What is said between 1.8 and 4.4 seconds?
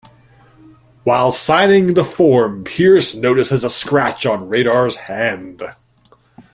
the form, Pierce notices a scratch